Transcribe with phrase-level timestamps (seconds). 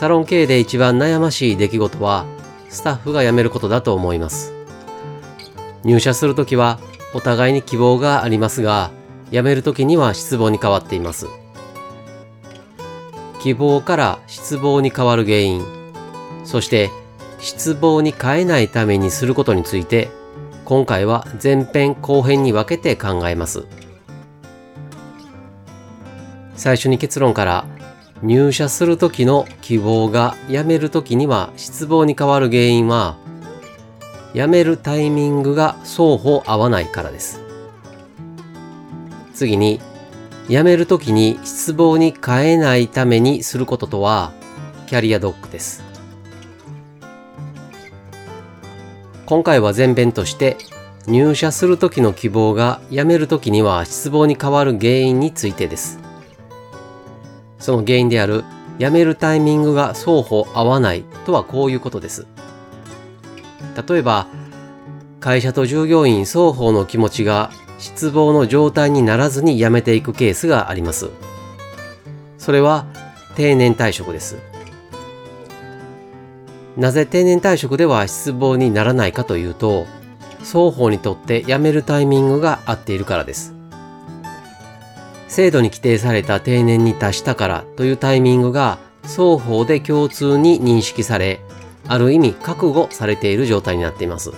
[0.00, 2.24] サロン経営で一番悩ましい出来事は
[2.70, 4.54] スタッフが辞めることだと思います。
[5.84, 6.80] 入社するときは
[7.12, 8.92] お互いに希望がありますが
[9.30, 11.26] 辞めるときには失望に変わっています。
[13.42, 15.62] 希望から失望に変わる原因
[16.44, 16.88] そして
[17.38, 20.08] 失望に変えないためにすることについて
[20.64, 23.66] 今回は前編後編に分けて考えます。
[26.56, 27.66] 最初に結論から
[28.22, 33.16] 入社する時の希望が辞める時には失望に変わる原因は
[34.34, 37.40] 辞めるタイミングが双方合わないからです。
[39.32, 39.80] 次に
[40.48, 44.32] 辞める時に失望に変えないためにすることとは
[44.86, 45.82] キャリアドッグです。
[49.24, 50.58] 今回は前編として
[51.06, 56.09] 入社する時の希望が辞める時には失望に変わる原因についてです。
[57.60, 58.44] その原因である
[58.78, 62.26] 辞めるタイミングが双方合わないとはこういうことです。
[63.88, 64.26] 例えば、
[65.20, 71.10] 会社と従業員双方の気持ちが失望の状態にならずに辞めていくケースがあります。
[72.38, 72.86] それは
[73.36, 74.38] 定年退職です。
[76.76, 79.86] なぜ定年退職では失望にならないかというと、
[80.38, 83.59] 双方にとって辞めるタイミングが合っているからです。
[85.30, 91.38] 制度に規定された定年に達したからというタイミングが双方で共通に認識され、
[91.86, 94.32] ある意味覚悟されている状態になっています。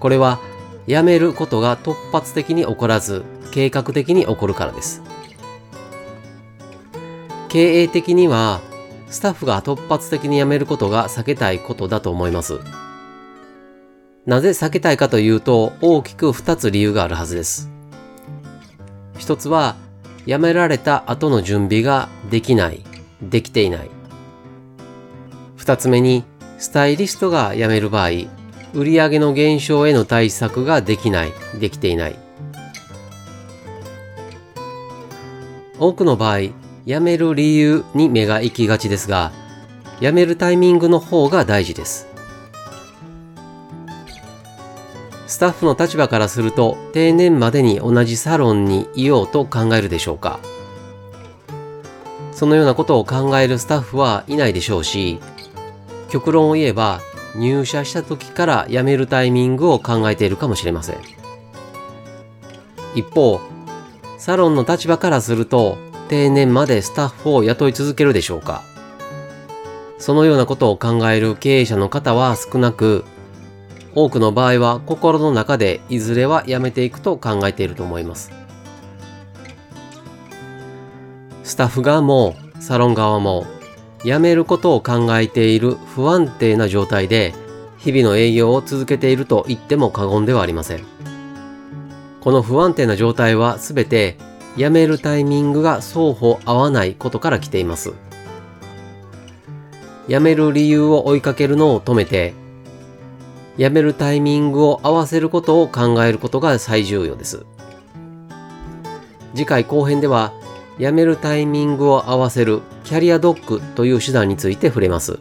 [0.00, 0.40] これは
[0.86, 3.22] 辞めることが突発的に起こらず
[3.52, 5.02] 計画的に起こるからです。
[7.50, 8.62] 経営的には
[9.10, 12.60] スタッフが突発的に辞めることが避けたいことだと思います。
[14.24, 17.68] なぜ避けたいかというと大きく2つ理由があるはずです。
[19.22, 19.76] 一つは、
[20.26, 22.82] 辞められた後の準備ができない、
[23.22, 23.90] できていない。
[25.54, 26.24] 二つ目に、
[26.58, 28.08] スタイリストが辞める場合、
[28.74, 32.16] 売上の減少への対策ができない、できていない。
[35.78, 36.38] 多くの場合、
[36.84, 39.30] 辞める理由に目が行きがちですが、
[40.00, 42.11] 辞めるタイミングの方が大事です。
[45.32, 50.40] スタッフの立場からすると定年までに同じサロンにいようと考えるでしょうか。
[52.32, 55.20] そのようなことを考えるスタッフはいないでしょうし
[56.10, 57.00] 極論を言えば
[57.34, 60.98] 入社した時から辞めるタイミングを考えているかもしれません。
[62.94, 63.40] 一方
[64.18, 65.78] サロンの立場からすると
[66.10, 68.62] 定年までスタッフを雇い続けるでしょうか。
[69.96, 73.06] そのようなことを考える経営者の方は少なく
[73.94, 78.32] 多くの場合は心の中でいずれはやめていくと考えていると思います。
[81.44, 83.46] スタッフ側もサロン側も
[84.04, 87.34] 辞めることを考えている不安定な状態で
[87.78, 90.84] 日々の営業を続けていると言っても過言ではありません。
[92.20, 94.16] この不安定な状態はすべて
[94.56, 97.94] 辞めるタイミングが双方合わないことから来ています。
[100.08, 102.34] 辞める理由を追いかけるのを止めて
[103.58, 107.44] 辞めるタイミングを合わせることを考えることが最重要です。
[109.34, 110.32] 次回後編では、
[110.78, 115.18] 辞めるタイミングを合わせるキャリアドッグという手段について触れます。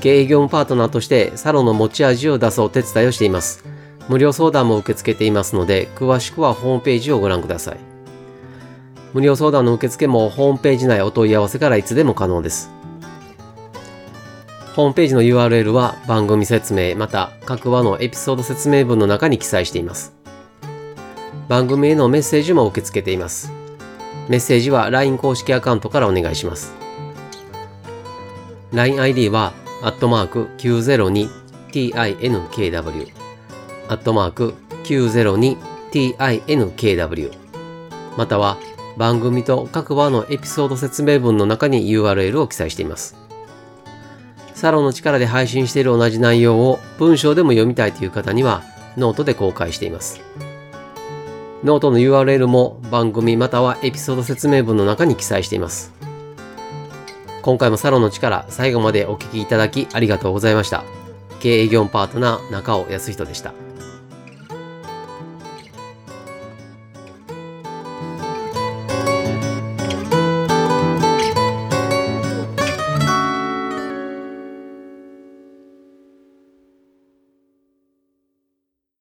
[0.00, 3.64] 経営業務パートナーとしてサロンの持ち味を出すお手伝いをしています。
[4.08, 7.76] 無料相談も受け付けていますので、詳しくはホームページをご覧ください。
[9.12, 12.70] 無料相談の受付もホームページ内お問い合わせからいつでも可能です。
[14.74, 20.14] ホームページの URL は番組説明また各話のエピソード説明文の中に記載しています。
[21.46, 23.52] 番組へのメッセージも受け付けています。
[24.28, 26.72] メッセージは LINE 公式アカウントからお願いします。
[28.72, 29.52] LINEID は、
[29.82, 33.12] アットマーク 902tinkw、
[33.88, 34.54] アットマーク
[34.84, 37.32] 902tinkw、
[38.16, 38.56] または
[38.96, 43.21] 番組と各話のエピソード説明文の中に URL を記載しています。
[44.62, 48.62] サロンの力で配信している同じ内容を文章でも読みたいという方には
[48.96, 50.20] ノートで公開しています。
[51.64, 55.92] ノートの URL も番組またはエピソード説明文の中に記載しています。
[57.42, 60.84] 今回もサロンの力最後までお聞きいただきありがとうございました。
[61.40, 63.52] 経営業務パートナー中尾康人でした。